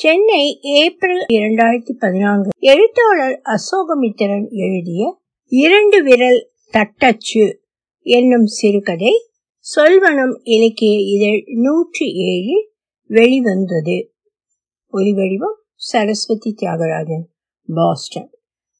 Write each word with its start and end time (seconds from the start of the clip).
Chennai 0.00 0.60
April 0.60 1.26
இரண்டாயிரத்தி 1.32 1.92
பதினான்கு 1.98 2.48
எழுத்தாளர் 2.58 3.42
அசோகமித்திரன் 3.44 4.48
எழுதிய 4.50 5.18
இரண்டு 5.48 6.02
விரல் 6.02 6.48
தட்டச்சு 6.70 7.60
என்னும் 8.02 8.46
சிறுகதை 8.46 9.12
சொல்வனம் 9.76 10.40
இலக்கிய 10.42 11.00
இதழ் 11.00 11.42
நூற்றி 11.46 12.12
ஏழு 12.12 12.70
வெளிவந்தது. 13.06 14.12
ஒலிவடிவம் 14.92 15.58
சரஸ்வதி 15.74 16.54
தியாகராஜன் 16.62 17.26
பாஸ்டன். 17.66 18.30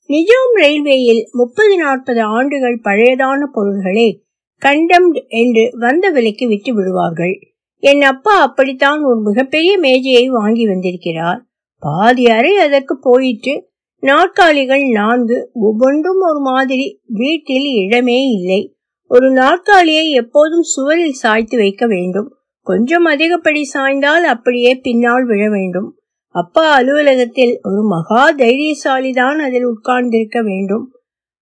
நிஜாம் 0.09 0.55
ரயில்வேயில் 0.55 1.29
முப்பது 1.33 1.77
நாற்பது 1.77 2.23
ஆண்டுகள் 2.23 2.81
பழையதான 2.85 3.45
பொருள்களை 3.53 4.25
கண்டம்ட் 4.63 5.29
என்று 5.29 5.71
வந்த 5.79 6.11
விலைக்கு 6.11 6.49
விட்டு 6.49 6.75
விடுவார்கள். 6.75 7.50
என் 7.83 8.03
அப்பா 8.03 8.41
அப்படித்தான் 8.41 9.03
ஒரு 9.03 9.21
மிகப்பெரிய 9.21 9.79
மேஜையை 9.79 10.29
வாங்கி 10.29 10.67
வந்திருக்கிறார். 10.67 11.47
பாதி 11.79 12.25
அறை 12.27 12.57
அதற்கு 12.57 12.99
போயிட்டு 13.01 13.69
நாற்காலிகள் 14.01 14.83
நான்கு 14.83 15.51
ஒவ்வொன்றும் 15.53 16.21
ஒரு 16.21 16.41
மாதிரி 16.41 17.01
வீட்டில் 17.07 17.65
இடமே 17.65 18.23
இல்லை. 18.23 18.75
ஒரு 19.07 19.31
நாற்காலியை 19.31 20.11
எப்போதும் 20.11 20.63
சுவரில் 20.63 21.13
சாய்த்து 21.13 21.57
வைக்க 21.57 21.87
வேண்டும். 21.87 22.37
கொஞ்சம் 22.63 23.05
அதிகப்படி 23.05 23.65
சாய்ந்தால் 23.65 24.25
அப்படியே 24.25 24.75
பின்னால் 24.75 25.25
விழ 25.25 25.51
வேண்டும். 25.51 25.99
அப்பா 26.29 26.75
அலுவலகத்தில் 26.75 27.61
ஒரு 27.63 27.83
மகா 27.83 28.35
தைரியசாலிதான் 28.35 29.39
அதில் 29.39 29.65
உட்கார்ந்திருக்க 29.65 30.43
வேண்டும். 30.43 30.95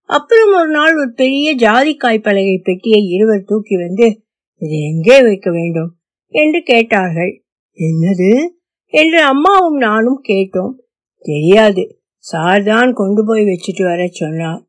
அப்புறம் 0.03 0.55
ஒரு 0.55 0.69
நாள் 0.69 0.97
ஒரு 0.97 1.13
பெரிய 1.13 1.55
ஜாதிக்காய் 1.55 2.23
பலகை 2.23 2.61
பெட்டியை 2.65 3.07
இருவர் 3.07 3.45
தூக்கி 3.47 3.77
வந்து 3.77 4.07
இது 4.63 4.77
எங்கே 4.81 5.23
வைக்க 5.23 5.51
வேண்டும்? 5.51 5.91
என்று 6.29 6.63
கேட்டார்கள். 6.63 7.43
என்னது? 7.79 8.47
என்று 8.87 9.23
அம்மாவும் 9.23 9.77
நானும் 9.77 10.23
கேட்டோம். 10.29 10.73
தெரியாது. 11.19 12.01
சார் 12.19 12.63
தான் 12.63 12.93
கொண்டு 12.93 13.25
போய் 13.25 13.45
வச்சுட்டு 13.45 13.83
வர 13.83 14.07
சொன்னார். 14.07 14.67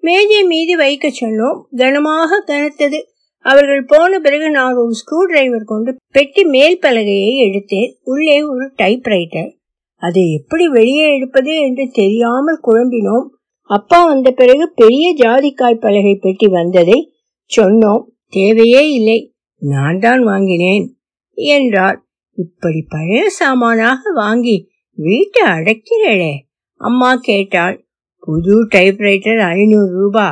மேஜை 0.00 0.44
மீது 0.44 0.76
வைக்க 0.76 1.12
சொன்னோம். 1.20 1.60
கனமாக 1.76 2.44
கனத்தது. 2.46 2.98
அவர்கள் 3.38 3.84
போன 3.84 4.18
பிறகு 4.18 4.50
நான் 4.50 4.74
ஒரு 4.74 4.92
ஸ்க்ரூ 4.92 5.26
டிரைவர் 5.26 5.64
கொண்டு 5.64 5.96
பெட்டி 6.12 6.44
மேல் 6.44 6.78
பலகையை 6.82 7.48
எடுத்தேன். 7.48 7.92
உள்ளே 8.02 8.42
ஒரு 8.42 8.72
டைப்ரைட்டர் 8.76 9.54
அதை 9.94 10.32
எப்படி 10.32 10.68
வெளியே 10.68 11.14
எடுப்பது 11.14 11.60
என்று 11.60 11.88
தெரியாமல் 11.92 12.60
குழம்பினோம். 12.66 13.26
அப்பா 13.62 14.04
வந்த 14.04 14.30
பிறகு 14.30 14.72
பெரிய 14.74 15.14
ஜாதிக்காய் 15.14 15.80
பலகை 15.80 16.18
பெட்டி 16.20 16.46
வந்ததை 16.46 17.12
சொன்னோம். 17.56 18.02
தேவையே 18.26 18.92
இல்லை. 18.92 19.34
நான் 19.58 19.98
தான் 19.98 20.22
வாங்கினேன். 20.22 20.95
என்றாள். 21.36 21.98
இப்படி 22.38 22.80
பழைய 22.88 23.26
சாமானாக 23.38 24.00
வாங்கி 24.14 24.56
வீட்டை 24.98 25.42
அடைக்கிறேளே 25.46 26.34
அம்மா 26.80 27.10
கேட்டாள். 27.14 27.76
புது 28.18 28.54
டைப்ரைட்டர் 28.74 29.38
ஐநூறு 29.38 29.90
ரூபா. 30.00 30.26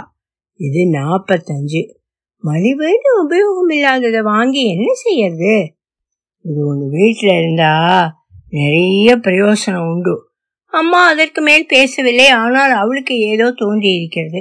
இது 0.60 0.80
நாப்பத்தஞ்சு. 0.98 1.82
மலிவுன்னு 2.44 3.10
உபயோகம் 3.22 3.72
இல்லாததை 3.72 4.20
வாங்கி 4.20 4.62
என்ன 4.68 4.88
செய்யறது? 4.94 5.54
இது 6.40 6.66
ஒன்று 6.66 6.86
வீட்டில் 6.88 7.38
இருந்தா 7.38 7.72
நிறைய 8.48 9.16
பிரயோசனம் 9.16 9.88
உண்டு. 9.92 10.14
அம்மா 10.72 11.00
அதற்கு 11.06 11.40
மேல் 11.42 11.66
பேசவில்லை. 11.66 12.28
ஆனால் 12.28 12.70
அவளுக்கு 12.70 13.18
ஏதோ 13.18 13.50
தோன்றி 13.50 13.90
இருக்கிறது 13.94 14.40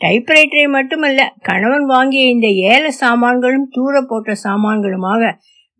டைப்ரைட்டரை 0.00 0.68
மட்டுமல்ல 0.68 1.32
கணவன் 1.40 1.84
வாங்கிய 1.84 2.24
இந்த 2.26 2.46
ஏல 2.46 2.88
சாமான்களும் 2.88 3.68
தூர 3.70 4.02
போட்ட 4.02 4.32
சாமான்களுமாக 4.44 5.22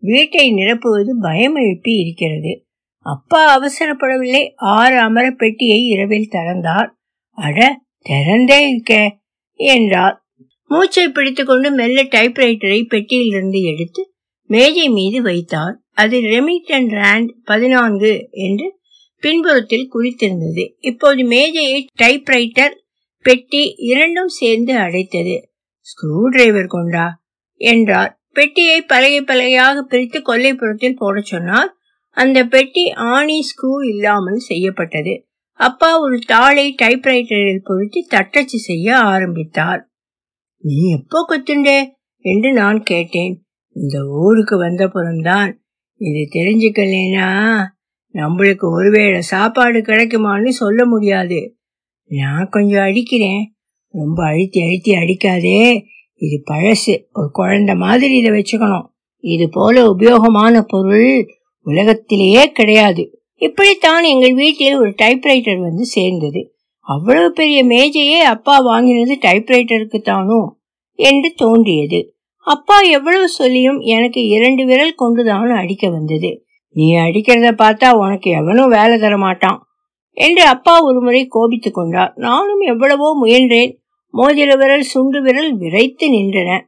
வீட்டை 0.04 0.52
நிரப்புவது 0.52 1.10
பயம் 1.20 1.54
எழுப்பி 1.54 1.92
இருக்கிறது. 1.92 2.66
அப்பா 2.98 3.60
அவசரப்படவில்லை. 3.60 4.52
ஆறு 4.56 4.98
அமர 4.98 5.30
பெட்டியை 5.30 5.86
இரவில் 5.86 6.28
திறந்தார். 6.30 6.96
அட 7.28 7.80
திறந்தே 8.08 8.68
இருக்க 8.68 9.18
என்றார். 9.52 10.24
மூச்சை 10.64 11.08
பிடித்துக்கொண்டு 11.08 11.70
மெல்ல 11.70 12.02
டைப்ரைட்டரை 12.02 12.82
பெட்டியிலிருந்து 12.82 13.62
எடுத்து 13.62 14.14
மேஜை 14.44 14.88
மீது 14.88 15.22
வைத்தார். 15.22 15.80
அது 15.90 16.20
ரெமிங்டன் 16.20 16.88
ரேண்ட் 16.88 17.28
பதினான்கு 17.44 18.28
என்று 18.30 18.78
பின்புறத்தில் 19.20 19.90
குறித்திருந்தது 19.94 20.72
இப்போது 20.78 21.24
மேஜையை 21.24 21.86
டைப்ரைட்டர் 22.02 22.72
பெட்டி 23.22 23.74
இரண்டும் 23.76 24.28
சேர்ந்து 24.28 24.74
அடைத்தது. 24.74 25.42
ஸ்க்ரூ 25.80 26.28
டிரைவர் 26.30 26.66
கொண்டா? 26.66 27.22
என்றார். 27.54 28.23
பெட்டியை 28.34 28.82
பழைய 28.82 29.22
பழையாக 29.22 29.82
பிரித்து 29.82 30.20
கொல்லைப்புறத்தில் 30.20 30.96
போட 30.96 31.20
சொன்னார் 31.20 31.74
அந்த 32.10 32.44
பெட்டி 32.44 32.90
ஆணி 32.90 33.40
ஸ்க்ரூ 33.40 33.88
இல்லாமல் 33.88 34.38
செய்யப்பட்டது. 34.38 35.26
அப்பா 35.52 36.00
ஒரு 36.00 36.18
தாளை 36.26 36.74
டைப்ரைட்டரில் 36.82 37.58
பொருத்தி 37.62 38.06
தட்டச்சு 38.10 38.58
செய்ய 38.58 38.98
ஆரம்பித்தார். 38.98 39.90
நீ 40.62 40.90
எப்போ 40.90 41.18
கொத்துண்டே? 41.28 41.78
என்று 42.18 42.52
நான் 42.52 42.82
கேட்டேன். 42.82 43.44
இந்த 43.72 43.98
ஊருக்கு 44.04 44.56
வந்த 44.58 44.88
புறம்தான் 44.88 45.62
இது 46.00 46.28
தெரிஞ்சுக்கலேனா? 46.32 47.62
நம்மளுக்கு 48.12 48.70
ஒருவேளை 48.70 49.20
சாப்பாடு 49.20 49.78
கிடைக்குமான்னு 49.78 50.48
சொல்ல 50.48 50.86
முடியாது. 50.86 51.56
நான் 52.06 52.48
கொஞ்சம் 52.50 52.82
அடிக்கிறேன். 52.82 53.54
ரொம்ப 53.92 54.24
அழுத்தி 54.24 54.60
அழுத்தி 54.60 54.92
அடிக்காதே. 54.92 55.84
இது 56.14 56.42
பழசு. 56.50 57.04
ஒரு 57.12 57.30
குழந்தை 57.32 57.74
மாதிரி 57.74 58.16
இதை 58.16 58.30
வச்சுக்கணும். 58.30 58.86
இது 59.18 59.48
போல 59.48 59.92
உபயோகமான 59.92 60.60
பொருள் 60.60 61.26
உலகத்திலேயே 61.60 62.52
கிடையாது. 62.52 63.22
இப்படித்தான் 63.34 64.04
எங்கள் 64.04 64.32
வீட்டில் 64.32 64.78
ஒரு 64.78 64.94
டைப்ரைட்டர் 65.02 65.58
வந்து 65.58 65.84
சேர்ந்தது. 65.84 66.56
அவ்வளவு 66.80 67.32
பெரிய 67.32 67.64
மேஜையே 67.64 68.18
அப்பா 68.18 68.58
வாங்கினது 68.58 69.18
டைப்ரைட்டருக்கு 69.22 70.00
தானோ 70.00 70.58
என்று 70.98 71.34
தோன்றியது. 71.36 72.16
அப்பா 72.38 72.80
எவ்வளவு 72.80 73.28
சொல்லியும் 73.28 73.80
எனக்கு 73.80 74.26
இரண்டு 74.26 74.64
விரல் 74.64 74.94
கொண்டுதான் 74.94 75.50
அடிக்க 75.50 75.88
வந்தது. 75.90 76.44
நீ 76.68 76.96
அடிக்கிறத 76.96 77.50
பார்த்தா 77.62 77.94
உனக்கு 77.94 78.30
எவனும் 78.30 78.68
வேலை 78.68 78.98
தர 78.98 79.18
மாட்டான் 79.18 79.66
என்று 80.12 80.44
அப்பா 80.44 80.82
ஒருமுறை 80.82 81.26
கோபித்துக் 81.26 81.74
கொண்டார். 81.74 82.12
நானும் 82.16 82.60
எவ்வளவோ 82.60 83.08
முயன்றேன். 83.22 83.83
மோதிர 84.16 84.50
விரல் 84.56 84.80
சுண்டு 84.80 85.22
விரல் 85.22 85.56
விரைத்து 85.56 86.06
நின்றன. 86.12 86.60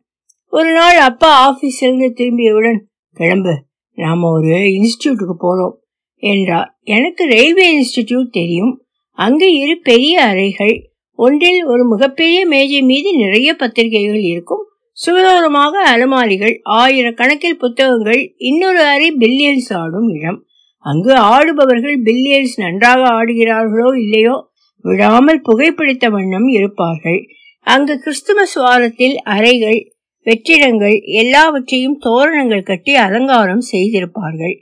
ஒரு 0.47 0.73
நாள் 0.73 0.97
அப்பா 0.97 1.29
ஆபீஸ் 1.29 1.83
இருந்து 1.83 2.13
திரும்பியவுடன் 2.17 2.79
கிளம்பு 3.13 3.55
நாம 3.95 4.31
ஒரு 4.31 4.47
இன்ஸ்டிடியூட்டுக்கு 4.47 5.35
போறோம் 5.41 5.75
என்றார். 6.15 6.79
எனக்கு 6.83 7.27
ரயில்வே 7.27 7.67
இன்ஸ்டிடியூட் 7.77 8.31
தெரியும். 8.31 8.85
அங்கு 9.11 9.55
இரு 9.55 9.79
பெரிய 9.83 10.23
அறைகள். 10.23 10.83
ஒன்றில் 11.19 11.65
ஒரு 11.65 11.89
மிகப்பெரிய 11.89 12.47
மேஜை 12.47 12.83
மீது 12.83 13.17
நிறைய 13.17 13.55
பத்திரிகைகள் 13.55 14.21
இருக்கும். 14.21 14.65
சுவரோரமாக 15.07 15.75
அலமாரிகள் 15.93 16.61
ஆயிரக்கணக்கில் 16.71 17.59
புத்தகங்கள் 17.59 18.35
இன்னொரு 18.37 18.83
அறை 18.83 19.15
பில்லியன்ஸ் 19.19 19.73
ஆடும் 19.75 20.09
இடம். 20.09 20.45
அங்கு 20.79 21.15
ஆடுபவர்கள் 21.15 21.97
பில்லியன்ஸ் 22.05 22.55
நன்றாக 22.57 23.01
ஆடுகிறார்களோ 23.01 23.89
இல்லையோ 24.03 24.37
விடாமல் 24.87 25.45
புகைப்பிடித்த 25.49 26.07
வண்ணம் 26.11 26.49
இருப்பார்கள். 26.49 27.21
அங்கு 27.67 27.95
கிறிஸ்துமஸ் 27.99 28.57
வாரத்தில் 28.63 29.17
அறைகள் 29.35 29.81
வெற்றிடங்கள் 30.27 30.97
எல்லாவற்றையும் 31.23 31.99
தோரணங்கள் 31.99 32.69
கட்டி 32.71 32.93
அலங்காரம் 32.97 33.65
செய்திருப்பார்கள். 33.73 34.57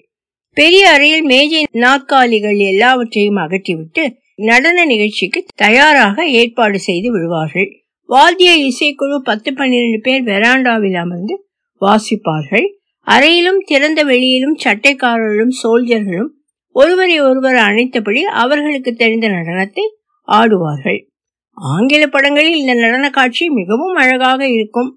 பெரிய 0.56 0.82
அறையில் 0.90 1.24
மேஜை 1.24 1.62
நாற்காலிகள் 1.84 2.58
எல்லாவற்றையும் 2.72 3.40
அகற்றிவிட்டு 3.44 4.04
நடன 4.40 4.84
நிகழ்ச்சிக்கு 4.84 5.40
தயாராக 5.54 6.26
ஏற்பாடு 6.40 6.78
செய்து 6.78 7.08
விடுவார்கள். 7.12 7.68
வாத்திய 8.08 8.52
இசைக்குழு 8.68 9.18
பத்து 9.22 9.50
பன்னிரண்டு 9.52 9.98
பேர் 10.00 10.24
வெராண்டாவில் 10.24 10.98
அமர்ந்து 11.02 11.34
வாசிப்பார்கள். 11.82 12.66
அறையிலும் 13.06 13.60
திறந்த 13.64 14.00
வெளியிலும் 14.02 14.56
சட்டைக்காரர்களும் 14.64 15.54
சோல்ஜர்களும் 15.62 16.30
ஒருவரை 16.76 17.16
ஒருவர் 17.20 17.58
அணைத்தபடி 17.66 18.20
அவர்களுக்கு 18.42 18.92
தெரிந்த 18.94 19.26
நடனத்தை 19.28 19.84
ஆடுவார்கள். 20.28 21.00
ஆங்கில 21.56 22.06
படங்களில் 22.06 22.56
இந்த 22.56 22.74
நடன 22.74 23.10
காட்சி 23.10 23.48
மிகவும் 23.50 23.94
அழகாக 23.94 24.48
இருக்கும். 24.48 24.90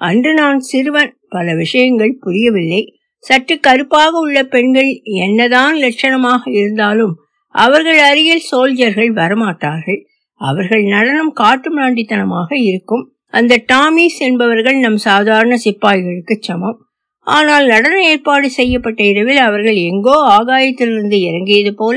அன்று 0.00 0.34
நான் 0.34 0.60
சிறுவன் 0.60 1.18
பல 1.28 1.54
விஷயங்கள் 1.54 2.18
புரியவில்லை. 2.20 2.82
சற்று 3.24 3.60
கருப்பாக 3.60 4.12
உள்ள 4.18 4.38
பெண்கள் 4.44 5.00
என்னதான் 5.02 5.76
லட்சணமாக 5.76 6.42
இருந்தாலும் 6.50 7.14
அவர்கள் 7.54 7.98
அருகில் 7.98 8.48
சோல்ஜர்கள் 8.50 9.10
வரமாட்டார்கள். 9.12 10.00
அவர்கள் 10.40 10.82
நடனம் 10.84 11.32
காட்டு 11.32 11.68
மிராண்டித்தனமாக 11.76 12.50
இருக்கும். 12.60 13.04
அந்த 13.28 13.64
டாமிஸ் 13.72 14.18
என்பவர்கள் 14.18 14.78
நம் 14.78 14.96
சாதாரண 14.96 15.54
சிப்பாய்களுக்கு 15.64 16.34
சமம். 16.40 16.78
ஆனால் 17.26 17.66
நடன 17.66 18.02
ஏற்பாடு 18.02 18.50
செய்யப்பட்ட 18.50 19.02
இரவில் 19.04 19.36
அவர்கள் 19.36 19.78
எங்கோ 19.90 20.16
ஆகாயத்திலிருந்து 20.38 21.18
இறங்கியது 21.28 21.74
போல 21.74 21.96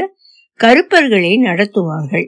கருப்பர்களை 0.59 1.31
நடத்துவார்கள். 1.37 2.27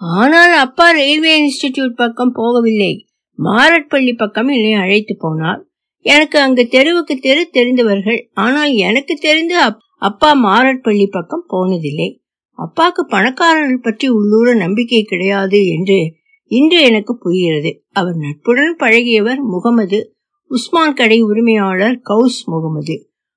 ஆனால் 0.00 0.52
அப்பா 0.52 0.90
ரயில்வே 0.90 1.32
இன்ஸ்டிடியூட் 1.40 1.94
பக்கம் 1.94 2.34
போகவில்லை. 2.34 2.92
மாரட்பள்ளி 3.38 4.16
பக்கம் 4.16 4.48
என்னை 4.48 4.72
அழைத்து 4.72 5.16
போனார். 5.16 5.60
எனக்கு 6.00 6.38
அங்கு 6.38 6.68
தெருவுக்கு 6.68 7.16
தெரு 7.16 7.48
தெரிந்தவர்கள் 7.50 8.30
ஆனால் 8.32 8.72
எனக்கு 8.72 9.14
தெரிந்து 9.14 9.56
அப்பா 9.96 10.30
மாரட்பள்ளி 10.44 11.06
பக்கம் 11.10 11.44
போனதில்லை. 11.48 12.22
அப்பாக்கு 12.58 13.00
பணக்காரர்கள் 13.08 13.80
பற்றி 13.80 14.08
உள்ளூர 14.08 14.54
நம்பிக்கை 14.54 15.02
கிடையாது 15.02 15.66
என்று 15.66 15.98
இன்று 16.46 16.80
எனக்கு 16.82 17.18
புரிகிறது. 17.18 17.82
அவர் 17.92 18.16
நட்புடன் 18.16 18.76
பழகியவர் 18.78 19.40
முகமது 19.42 20.16
உஸ்மான் 20.46 20.94
கடை 20.94 21.22
உரிமையாளர் 21.22 22.00
கவுஸ் 22.00 22.48
முகமது. 22.48 22.96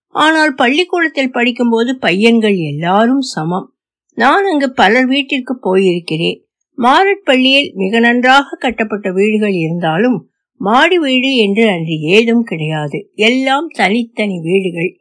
ஆனால் 0.09 0.53
பள்ளிக்கூடத்தில் 0.53 1.31
படிக்கும்போது 1.31 1.97
பையன்கள் 1.97 2.55
எல்லாரும் 2.55 3.21
சமம். 3.21 3.67
நான் 4.13 4.45
அங்கு 4.45 4.71
பலர் 4.71 5.05
வீட்டிற்கு 5.05 5.59
போயிருக்கிறேன். 5.61 6.42
மாரட்பள்ளியில் 6.77 7.69
மிக 7.75 7.99
நன்றாக 7.99 8.57
கட்டப்பட்ட 8.59 9.07
வீடுகள் 9.11 9.55
இருந்தாலும் 9.55 10.17
மாடி 10.61 10.97
வீடு 10.97 11.29
என்று 11.35 11.63
அன்று 11.69 11.95
ஏதும் 12.15 12.43
கிடையாது. 12.43 12.97
எல்லாம் 13.19 13.67
தனித்தனி 13.67 14.37
வீடுகள். 14.39 14.91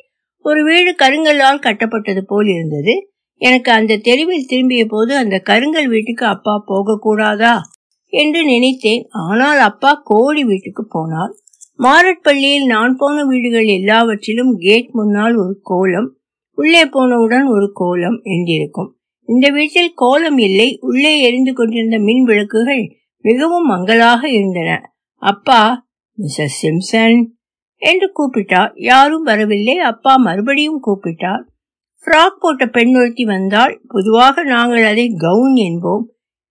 ஒரு 0.45 0.61
வீடு 0.65 0.91
கருங்கல்லால் 0.95 1.65
கட்டப்பட்டது 1.65 2.23
போல் 2.27 2.47
இருந்தது. 2.47 2.95
எனக்கு 3.41 3.71
அந்த 3.73 3.97
தெருவில் 3.97 4.49
திரும்பிய 4.49 4.87
போது 4.87 5.17
அந்த 5.17 5.37
கருங்கல் 5.39 5.89
வீட்டுக்கு 5.89 6.27
அப்பா 6.27 6.55
போகக்கூடாதா 6.67 7.55
என்று 8.13 8.41
நினைத்தேன். 8.45 9.05
ஆனால் 9.11 9.59
அப்பா 9.59 9.93
கோடி 10.05 10.45
வீட்டுக்கு 10.45 10.85
போனார். 10.97 11.33
மாரட்பள்ளியில் 11.79 12.67
நான் 12.67 12.97
போன 12.97 13.25
வீடுகள் 13.25 13.69
எல்லாவற்றிலும் 13.69 14.53
கேட் 14.57 14.91
முன்னால் 14.91 15.37
ஒரு 15.37 15.55
கோலம் 15.63 16.09
உள்ளே 16.59 16.83
போனவுடன் 16.87 17.47
ஒரு 17.47 17.69
கோலம் 17.73 18.19
என்றிருக்கும். 18.25 18.91
இந்த 19.33 19.49
வீட்டில் 19.51 19.93
கோலம் 19.95 20.39
இல்லை. 20.39 20.79
உள்ளே 20.81 21.21
எரிந்து 21.21 21.53
கொண்டிருந்த 21.53 21.99
மின் 21.99 22.23
விளக்குகள் 22.23 22.97
மிகவும் 23.21 23.67
மங்களாக 23.67 24.29
இருந்தன. 24.29 24.93
அப்பா 25.23 25.89
மிஸ்ஸஸ் 26.19 26.59
சிம்சன் 26.63 27.27
என்று 27.77 28.09
கூப்பிட்டார். 28.13 28.73
யாரும் 28.75 29.23
வரவில்லை. 29.23 29.79
அப்பா 29.79 30.17
மறுபடியும் 30.17 30.83
கூப்பிட்டார். 30.87 31.43
ஃப்ராக் 32.05 32.39
போட்ட 32.39 32.67
பெண் 32.67 32.95
ஒருத்தி 32.97 33.25
வந்தால் 33.25 33.81
பொதுவாக 33.89 34.45
நாங்கள் 34.45 34.85
அதை 34.85 35.15
கவுன் 35.19 35.55
என்போம். 35.55 36.05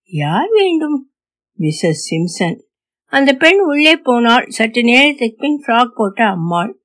யார் 0.10 0.50
வேண்டும்? 0.50 1.12
மிஸ்ஸஸ் 1.60 2.04
சிம்சன் 2.10 2.58
அந்த 3.06 3.34
பெண் 3.34 3.60
உள்ளே 3.60 3.96
போனால் 3.96 4.46
சற்று 4.48 4.84
நேரத்துக்கு 4.84 5.36
பின் 5.38 5.64
ஃப்ராக் 5.68 5.96
போட்ட 5.96 6.26
அம்மாள் 6.26 6.82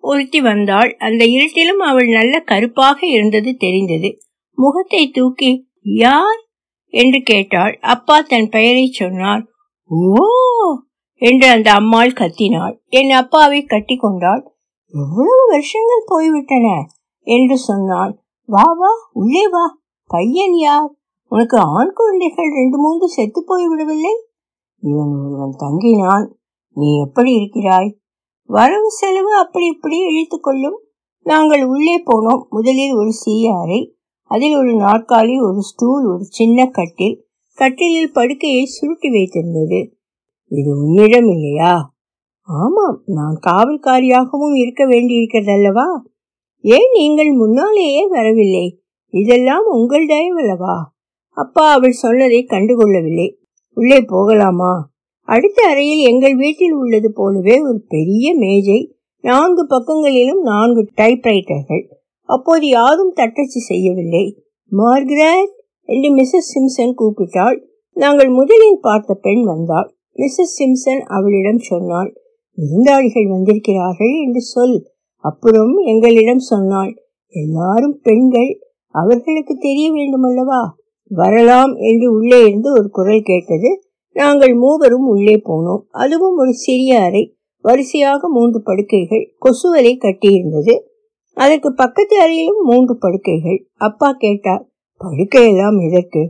ஒருத்தி 0.00 0.40
வந்தாள். 0.40 0.96
அந்த 0.98 1.24
இருட்டிலும் 1.24 1.82
அவள் 1.82 2.06
நல்ல 2.06 2.40
கருப்பாக 2.40 3.06
இருந்தது 3.06 3.56
தெரிந்தது. 3.56 4.10
முகத்தை 4.54 5.10
தூக்கி 5.10 5.68
யார்? 5.82 6.48
என்று 6.86 7.20
கேட்டாள். 7.20 7.78
அப்பா 7.80 8.20
தன் 8.20 8.48
பெயரை 8.48 8.86
சொன்னார். 8.86 9.46
ஓ! 9.88 10.14
என்று 11.14 11.48
அந்த 11.48 11.72
அம்மாள் 11.72 12.12
கத்தினாள். 12.12 12.78
என் 12.86 13.10
அப்பாவை 13.10 13.62
கட்டி 13.62 13.96
கொண்டாள் 13.96 14.52
எவ்வளவு 14.86 15.46
வருஷங்கள் 15.48 16.02
போய்விட்டன? 16.06 16.86
என்று 17.20 17.58
சொன்னான் 17.58 18.22
வா 18.46 18.62
வா 18.62 18.88
உள்ளே 19.12 19.48
வா. 19.48 19.80
பையன் 20.06 20.54
யார்? 20.54 20.94
உனக்கு 21.28 21.58
ஆண் 21.58 21.92
குழந்தைகள் 21.94 22.50
ரெண்டு 22.54 22.78
மூன்று 22.78 23.08
செத்து 23.08 23.40
போய்விடவில்லை? 23.40 24.12
இவன் 24.78 25.24
ஒருவன் 25.24 25.54
தங்கினான். 25.58 26.28
நீ 26.70 27.00
எப்படி 27.00 27.32
இருக்கிறாய்? 27.32 27.98
வரவு 28.44 28.90
செலவு 28.90 29.36
அப்படி 29.36 29.66
இப்படி 29.66 29.98
இழுத்துக் 29.98 30.42
கொள்ளும். 30.42 30.82
நாங்கள் 31.22 31.64
உள்ளே 31.64 32.02
போனோம். 32.02 32.48
முதலில் 32.48 32.92
ஒரு 32.92 33.12
சீய 33.12 33.58
அறை 33.58 33.93
அதில் 34.24 34.56
ஒரு 34.56 34.72
நாற்காலி 34.72 35.42
ஒரு 35.42 35.62
ஸ்டூல் 35.62 36.06
ஒரு 36.06 36.24
சின்ன 36.24 36.66
கட்டில். 36.66 37.26
கட்டிலில் 37.54 38.12
படுக்கையை 38.12 38.64
சுருட்டி 38.64 39.08
வைத்திருந்தது. 39.08 39.90
இது 40.46 40.70
உன்னிடம் 40.70 41.28
இல்லையா? 41.28 41.92
ஆமாம் 42.42 43.02
நான் 43.06 43.38
காவல்காரியாகவும் 43.46 44.54
இருக்க 44.54 44.86
வேண்டியிருக்கிறதல்லவா? 44.86 45.86
ஏன் 46.60 46.90
நீங்கள் 46.92 47.32
முன்னாலேயே 47.32 48.06
வரவில்லை? 48.06 48.82
இதெல்லாம் 49.08 49.64
உங்கள் 49.64 50.06
தயவல்லவா? 50.06 50.82
அப்பா 51.28 51.72
அவள் 51.72 51.90
சொன்னதை 51.90 52.46
கண்டுகொள்ளவில்லை. 52.48 53.36
உள்ளே 53.74 54.00
போகலாமா? 54.00 54.92
அடுத்த 55.20 55.66
அறையில் 55.66 56.12
எங்கள் 56.12 56.36
வீட்டில் 56.36 56.72
உள்ளது 56.72 57.12
போலவே 57.12 57.60
ஒரு 57.60 57.84
பெரிய 57.88 58.34
மேஜை 58.34 58.96
நான்கு 59.20 59.66
பக்கங்களிலும் 59.66 60.42
நான்கு 60.42 60.90
டைப்ரைட்டர்கள். 60.96 61.93
அப்போது 62.24 62.68
யாரும் 62.68 63.12
தட்டச்சு 63.14 63.60
செய்யவில்லை. 63.60 64.42
மார்கரெட் 64.68 65.52
என்று 65.82 66.16
மிஸ்ஸஸ் 66.16 66.50
சிம்சன் 66.54 66.94
கூப்பிட்டாள். 66.94 67.60
நாங்கள் 67.92 68.28
முதலில் 68.28 68.78
பார்த்த 68.80 69.14
பெண் 69.14 69.42
வந்தாள். 69.42 69.94
மிஸ்ஸஸ் 70.14 70.54
சிம்சன் 70.58 71.00
அவளிடம் 71.00 71.58
சொன்னாள். 71.58 72.20
விருந்தாளிகள் 72.56 73.28
வந்திருக்கிறார்கள் 73.28 74.12
என்று 74.26 74.40
சொல். 74.40 74.90
அப்புறம் 75.16 75.76
எங்களிடம் 75.76 76.38
சொன்னாள். 76.38 77.02
எல்லாரும் 77.28 78.00
பெண்கள். 78.02 78.58
அவர்களுக்கு 78.88 79.56
தெரிய 79.56 79.92
வேண்டுமல்லவா? 79.92 80.68
வரலாம் 81.08 81.74
என்று 81.74 82.12
உள்ளே 82.12 82.40
இருந்து 82.40 82.70
ஒரு 82.70 82.90
குரல் 82.90 83.22
கேட்டது. 83.22 83.82
நாங்கள் 84.12 84.54
மூவரும் 84.54 85.06
உள்ளே 85.06 85.34
போனோம். 85.34 85.82
அதுவும் 85.90 86.36
ஒரு 86.36 86.52
சிறிய 86.52 87.00
அறை. 87.00 87.36
வரிசையாக 87.60 88.28
மூன்று 88.28 88.62
படுக்கைகள். 88.62 89.34
கொசுவலை 89.44 89.92
கட்டியிருந்தது. 89.96 90.80
அதற்கு 91.44 91.74
பக்கத்து 91.74 92.20
அறையிலும் 92.20 92.62
மூன்று 92.62 92.98
படுக்கைகள். 92.98 93.66
அப்பா 93.74 94.12
கேட்டார் 94.18 94.68
படுக்கையெல்லாம் 95.00 95.88
எதற்கு? 95.88 96.22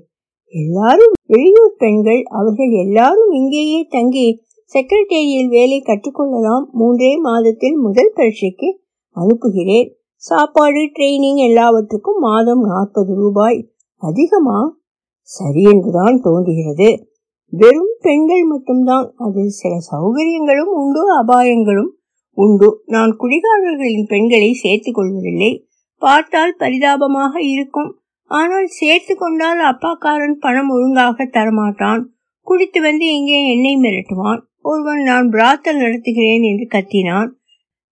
எல்லாரும் 0.47 1.13
வெளியூர் 1.27 1.75
பெண்கள். 1.79 2.23
அவர்கள் 2.23 2.71
எல்லாரும் 2.71 3.31
இங்கேயே 3.31 3.87
தங்கி 3.91 4.43
செக்ரட்டேரியல் 4.75 5.49
வேலை 5.49 5.83
கற்றுக்கொள்ளலாம். 5.87 6.65
மூன்றே 6.73 7.17
மாதத்தில் 7.17 7.77
முதல் 7.77 8.13
பரீட்சைக்கு 8.15 8.81
அனுப்புகிறேன். 9.11 9.97
சாப்பாடு 10.17 10.81
ட்ரைனிங் 10.81 11.37
எல்லாவற்றுக்கும் 11.37 12.19
மாதம் 12.19 12.61
நாற்பது 12.61 13.15
ரூபாய். 13.15 13.71
அதிகமா? 13.97 14.77
சரி 15.21 15.63
என்றுதான் 15.63 16.21
தோன்றுகிறது. 16.21 17.09
வெறும் 17.49 17.95
பெண்கள் 18.01 18.45
மட்டும்தான். 18.45 19.15
அதில் 19.17 19.55
சில 19.61 19.75
சௌகரியங்களும் 19.93 20.73
உண்டு 20.83 21.03
அபாயங்களும் 21.23 21.91
உண்டு. 22.35 22.83
நான் 22.87 23.17
குடிகாரர்களின் 23.21 24.07
பெண்களை 24.07 24.53
சேர்த்துக் 24.53 24.95
கொள்வதில்லை. 24.95 25.67
பார்த்தால் 26.03 26.55
பரிதாபமாக 26.59 27.43
இருக்கும். 27.43 27.99
ஆனால் 28.31 28.67
சேர்த்து 28.67 29.17
கொண்டால் 29.17 29.61
அப்பாக்காரன் 29.61 30.37
பணம் 30.41 30.69
ஒழுங்காக 30.69 31.25
தரமாட்டான். 31.25 32.03
குடித்து 32.47 32.81
வந்து 32.81 33.07
இங்கே 33.15 33.41
என்னை 33.51 33.75
மிரட்டுவான். 33.77 34.41
ஒருவன் 34.61 35.03
நான் 35.03 35.29
பிராத்தல் 35.29 35.81
நடத்துகிறேன் 35.81 36.45
என்று 36.51 36.67
கத்தினான். 36.71 37.31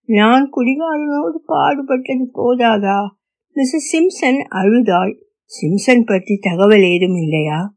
நான் 0.08 0.50
குடிகாரனோடு 0.56 1.38
பாடுபட்டது 1.46 2.24
போதாதா? 2.34 3.00
மிஸ்ஸஸ் 3.56 3.90
சிம்சன் 3.92 4.40
அழுதாள். 4.48 5.12
சிம்சன் 5.52 6.04
பற்றி 6.04 6.34
தகவல் 6.36 6.82
ஏதும் 6.82 7.16
இல்லையா? 7.16 7.74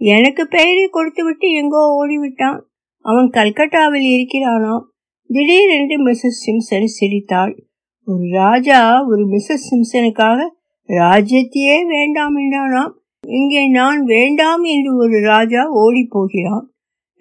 எனக்கு 0.00 0.46
பெயரை 0.46 0.88
கொடுத்துவிட்டு 0.88 1.50
எங்கோ 1.50 1.82
ஓடிவிட்டான். 2.00 2.58
அவன் 3.04 3.30
கல்கட்டாவில் 3.30 4.08
இருக்கிறானாம். 4.16 4.84
திடீரென்று 5.30 5.96
மிஸ்ஸஸ் 6.06 6.42
சிம்சன் 6.44 6.90
சிரித்தாள். 6.96 7.54
ஒரு 8.08 8.24
ராஜா 8.30 8.80
ஒரு 9.06 9.22
மிஸ்ஸஸ் 9.24 9.66
சிம்சனுக்காக 9.70 10.40
ராஜ்யத்தையே 10.88 11.76
வேண்டாம் 11.86 12.36
என்றானாம். 12.36 12.92
இங்கே 13.24 13.62
நான் 13.70 14.00
வேண்டாம் 14.04 14.62
என்று 14.64 14.90
ஒரு 14.96 15.18
ராஜா 15.20 15.62
ஓடி 15.82 16.02
போகிறான். 16.10 16.64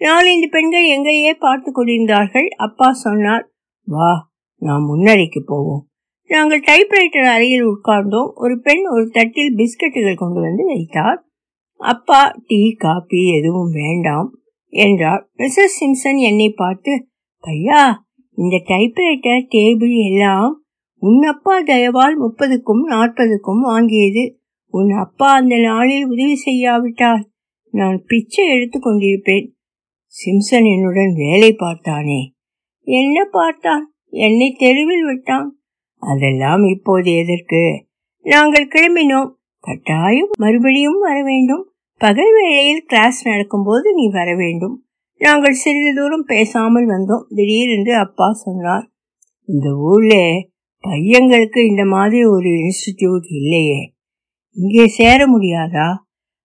நாலஞ்சு 0.01 0.47
பெண்கள் 0.49 0.85
எங்கேயே 0.85 1.33
பார்த்து 1.33 1.71
கொண்டிருந்தார்கள் 1.71 2.47
அப்பா 2.57 2.89
சொன்னார். 2.91 3.45
வா 3.87 4.11
நாம் 4.61 4.85
முன்னறைக்கு 4.89 5.41
போவோம். 5.45 5.83
நாங்கள் 6.29 6.65
டைப்ரைட்டர் 6.67 7.29
அறையில் 7.33 7.65
உட்கார்ந்தோம். 7.65 8.29
ஒரு 8.33 8.59
பெண் 8.59 8.83
ஒரு 8.85 9.05
தட்டில் 9.09 9.55
பிஸ்கட்டுகள் 9.55 10.21
கொண்டு 10.23 10.39
வந்து 10.39 10.63
வைத்தார். 10.63 11.19
அப்பா 11.79 12.21
டீ 12.47 12.61
காபி 12.73 13.21
எதுவும் 13.39 13.71
வேண்டாம் 13.71 14.29
என்றார். 14.73 15.23
மிஸ்ஸஸ் 15.37 15.79
சிம்சன் 15.79 16.21
என்னை 16.29 16.49
பார்த்து 16.55 16.93
ஐயா 17.43 18.05
இந்த 18.35 18.63
டைப்ரைட்டர் 18.67 19.47
டேபிள் 19.51 20.11
எல்லாம் 20.11 20.63
உன் 20.97 21.21
அப்பா 21.21 21.61
தயவால் 21.61 22.21
முப்பதுக்கும் 22.21 22.83
நாற்பதுக்கும் 22.83 23.65
வாங்கியது. 23.65 24.33
உன் 24.67 24.89
அப்பா 24.89 25.33
அந்த 25.33 25.57
நாளில் 25.57 26.05
உதவி 26.05 26.35
செய்யாவிட்டால் 26.35 27.29
நான் 27.69 28.03
பிச்சை 28.07 28.47
எடுத்து 28.47 28.79
கொண்டிருப்பேன். 28.79 29.51
சிம்சன் 30.13 30.73
என்னுடன் 30.75 31.13
வேலை 31.13 31.53
பார்த்தானே. 31.53 32.33
என்ன 32.83 33.25
பார்த்தான்? 33.31 33.93
என்னை 34.09 34.55
தெருவில் 34.57 35.05
விட்டான். 35.05 35.59
அதெல்லாம் 35.97 36.63
இப்போது 36.63 37.15
எதற்கு? 37.15 37.85
நாங்கள் 38.21 38.67
கிளம்பினோம். 38.67 39.31
கட்டாயம் 39.59 40.29
மறுபடியும் 40.37 40.99
வர 40.99 41.23
வேண்டும். 41.23 41.73
பகல் 41.97 42.33
வேளையில் 42.33 42.83
கிளாஸ் 42.87 43.27
நடக்கும்போது 43.27 43.93
நீ 43.93 44.09
வர 44.09 44.35
வேண்டும். 44.35 44.82
நாங்கள் 45.23 45.53
சிறிது 45.53 45.91
தூரம் 45.95 46.25
பேசாமல் 46.25 46.87
வந்தோம். 46.87 47.25
திடீரென்று 47.35 47.95
அப்பா 47.95 48.31
சொன்னார் 48.31 48.91
இந்த 49.45 49.69
ஊர்ல 49.73 50.15
பையங்களுக்கு 50.83 51.59
இந்த 51.67 51.85
மாதிரி 51.85 52.25
ஒரு 52.25 52.49
இன்ஸ்டிடியூட் 52.49 53.27
இல்லையே. 53.29 53.93
இங்கே 54.51 54.87
சேர 54.87 55.27
முடியாதா? 55.27 55.87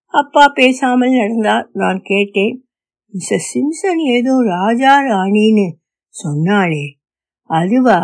அப்பா 0.05 0.47
பேசாமல் 0.47 1.11
நடந்தார். 1.11 1.69
நான் 1.73 1.99
கேட்டேன் 2.03 2.65
மிஸ்ஸஸ் 3.13 3.49
சிம்சன் 3.53 4.01
ஏதோ 4.15 4.33
ராஜா 4.41 4.93
ராணின்னு 5.01 5.67
சொன்னாளே. 6.23 6.85
அதுவா? 7.49 7.99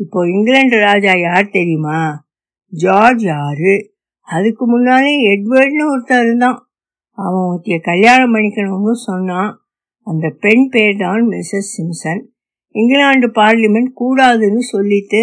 இப்போ 0.00 0.28
இங்கிலாந்து 0.28 0.78
ராஜா 0.78 1.12
யார் 1.18 1.48
தெரியுமா? 1.48 2.00
ஜார்ஜ் 2.72 3.24
யாரு? 3.24 3.74
அதுக்கு 4.28 4.66
முன்னாலே 4.66 5.12
எட்வர்ட்னு 5.34 5.84
ஒருத்தர் 5.92 6.24
இருந்தான். 6.24 6.58
அவன் 7.18 7.46
ஒருத்திய 7.48 7.78
கல்யாணம் 7.80 8.34
பண்ணிக்கணும்னு 8.34 8.96
சொன்னான். 9.04 9.52
அந்த 10.06 10.26
பெண் 10.40 10.64
பேர் 10.68 10.96
தான் 10.96 11.22
மிஸ்ஸஸ் 11.28 11.70
சிம்சன். 11.76 12.22
இங்கிலாந்து 12.74 13.28
பார்லிமெண்ட் 13.28 13.90
கூடாதுன்னு 14.00 14.62
சொல்லிட்டு 14.72 15.20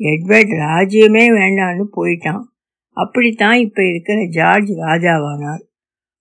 எட்வர்ட் 0.00 0.52
ராஜ்யமே 0.64 1.24
வேண்டான்னு 1.40 1.84
போயிட்டான். 1.96 2.42
அப்படித்தான் 2.96 3.58
இப்ப 3.58 3.88
இருக்கிற 3.88 4.18
ஜார்ஜ் 4.28 4.70
ராஜாவானார். 4.70 5.62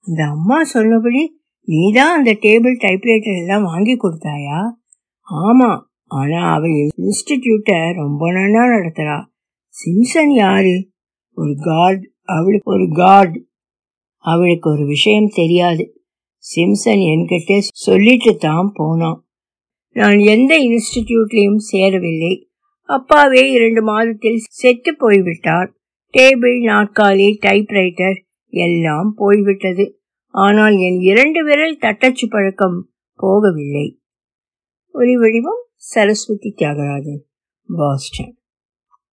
அந்த 0.06 0.22
அம்மா 0.26 0.64
சொன்னபடி 0.64 1.22
நீ 1.68 1.92
தான் 1.94 2.18
அந்த 2.18 2.32
டேபிள் 2.42 2.76
டைப்ரைட்டர் 2.84 3.40
எல்லாம் 3.40 3.64
வாங்கி 3.64 3.96
கொடுத்தாயா? 3.96 4.60
ஆமா 5.28 5.70
ஆனா 6.12 6.42
அவ 6.54 6.68
இன்ஸ்டிடியூட்டை 7.04 7.80
ரொம்ப 7.94 8.32
நல்லா 8.32 8.64
நடத்துறா. 8.66 9.18
சிம்சன் 9.76 10.34
யாரு? 10.34 10.76
ஒரு 11.38 11.54
காட் 11.60 12.02
அவளுக்கு 12.24 12.72
ஒரு 12.72 12.88
காட் 12.94 13.36
அவளுக்கு 14.26 14.68
ஒரு 14.70 14.86
விஷயம் 14.86 15.32
தெரியாது. 15.34 15.86
சிம்சன் 16.48 17.04
என்கிட்ட 17.12 17.58
சொல்லிட்டு 17.60 18.38
தான் 18.38 18.72
போனான். 18.74 19.20
நான் 19.96 20.20
எந்த 20.20 20.54
இன்ஸ்டிடியூட்லயும் 20.60 21.62
சேரவில்லை. 21.72 22.50
அப்பாவே 22.90 23.52
இரண்டு 23.52 23.82
மாதத்தில் 23.84 24.40
செத்து 24.40 24.96
போய்விட்டார். 24.98 25.70
டேபிள் 26.14 26.58
நாற்காலி 26.64 27.30
டைப்ரைட்டர் 27.46 28.18
எல்லாம் 28.54 29.14
போய்விட்டது. 29.16 29.86
ஆனால் 30.30 30.78
என் 30.78 31.00
இரண்டு 31.00 31.44
விரல் 31.44 31.78
தட்டச்சு 31.78 32.28
பழக்கம் 32.28 32.90
போகவில்லை. 33.20 33.88
ஒலி 34.96 35.16
வடிவம் 35.18 35.64
சரஸ்வதி 35.76 36.54
தியாகராஜன் 36.58 37.24
பாஸ்டன். 37.70 38.34